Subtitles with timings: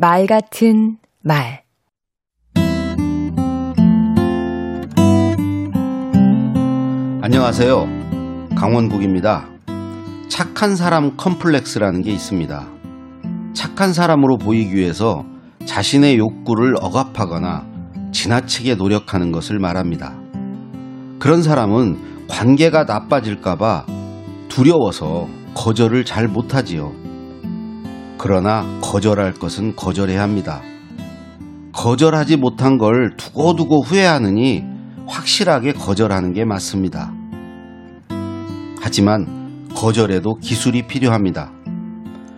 [0.00, 1.64] 말 같은 말
[7.20, 7.88] 안녕하세요.
[8.54, 9.48] 강원국입니다.
[10.28, 12.68] 착한 사람 컴플렉스라는 게 있습니다.
[13.54, 15.24] 착한 사람으로 보이기 위해서
[15.64, 17.66] 자신의 욕구를 억압하거나
[18.12, 20.16] 지나치게 노력하는 것을 말합니다.
[21.18, 23.86] 그런 사람은 관계가 나빠질까봐
[24.46, 27.07] 두려워서 거절을 잘 못하지요.
[28.18, 30.60] 그러나 거절할 것은 거절해야 합니다.
[31.72, 34.64] 거절하지 못한 걸 두고두고 후회하느니
[35.06, 37.12] 확실하게 거절하는 게 맞습니다.
[38.80, 41.52] 하지만 거절에도 기술이 필요합니다.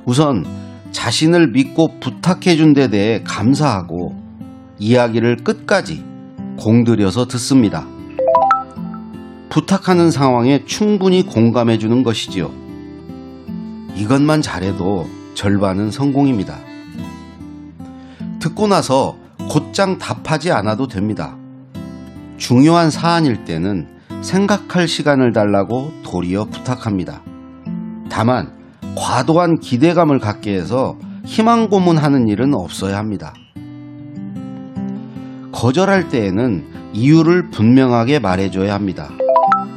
[0.05, 0.45] 우선
[0.93, 4.15] 자신을 믿고 부탁해 준 데 대해 감사하고
[4.79, 6.05] 이야기를 끝까지
[6.59, 7.87] 공들여서 듣습니다.
[9.49, 12.51] 부탁하는 상황에 충분히 공감해 주는 것이지요.
[13.97, 16.59] 이것만 잘해도 절반은 성공입니다.
[18.41, 19.17] 듣고 나서
[19.49, 21.37] 곧장 답하지 않아도 됩니다.
[22.37, 23.89] 중요한 사안일 때는
[24.23, 27.23] 생각할 시간을 달라고 도리어 부탁합니다.
[28.11, 28.53] 다만
[28.97, 33.35] 과도한 기대감을 갖게 해서 희망 고문하는 일은 없어야 합니다.
[35.53, 39.11] 거절할 때에는 이유를 분명하게 말해줘야 합니다.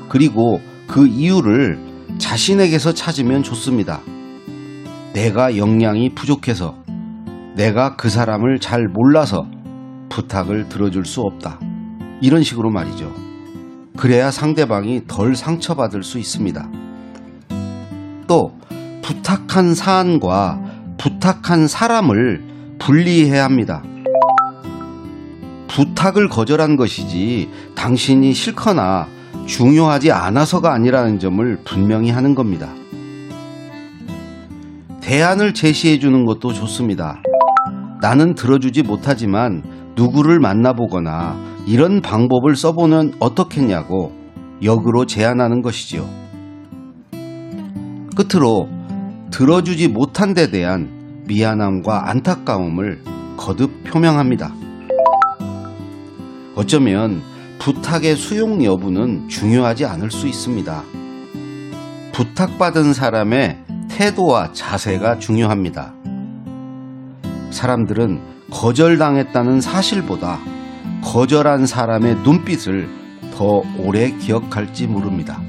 [0.09, 1.79] 그리고 그 이유를
[2.17, 3.99] 자신에게서 찾으면 좋습니다.
[5.13, 6.75] 내가 역량이 부족해서,
[7.55, 9.45] 내가 그 사람을 잘 몰라서
[10.09, 11.59] 부탁을 들어줄 수 없다.
[12.19, 13.13] 이런 식으로 말이죠.
[13.95, 16.67] 그래야 상대방이 덜 상처받을 수 있습니다.
[18.27, 18.53] 또,
[19.03, 20.59] 부탁한 사안과
[20.97, 22.43] 부탁한 사람을
[22.79, 23.83] 분리해야 합니다.
[25.67, 29.07] 부탁을 거절한 것이지 당신이 싫거나
[29.45, 32.69] 중요하지 않아서가 아니라는 점을 분명히 하는 겁니다.
[35.13, 37.21] 대안을 제시해 주는 것도 좋습니다.
[38.01, 39.61] 나는 들어주지 못하지만
[39.95, 44.11] 누구를 만나보거나 이런 방법을 써보면 어떻겠냐고
[44.63, 46.09] 역으로 제안하는 것이지요.
[48.15, 48.67] 끝으로
[49.29, 50.89] 들어주지 못한 데 대한
[51.27, 53.03] 미안함과 안타까움을
[53.37, 54.51] 거듭 표명합니다.
[56.55, 57.21] 어쩌면
[57.59, 60.83] 부탁의 수용 여부는 중요하지 않을 수 있습니다.
[62.13, 65.93] 부탁받은 사람의 태도와 자세가 중요합니다.
[67.51, 70.39] 사람들은 거절당했다는 사실보다
[71.03, 72.89] 거절한 사람의 눈빛을
[73.35, 75.39] 더 오래 기억할지 모릅니다.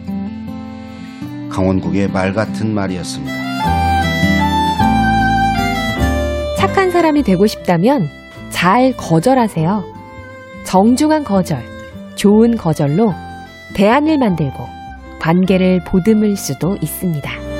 [1.50, 3.32] 강원국의 말 같은 말이었습니다.
[6.58, 8.08] 착한 사람이 되고 싶다면
[8.50, 9.84] 잘 거절하세요.
[10.66, 11.62] 정중한 거절,
[12.14, 13.14] 좋은 거절로
[13.74, 14.68] 대안을 만들고
[15.20, 17.53] 관계를 보듬을 수도 있습니다.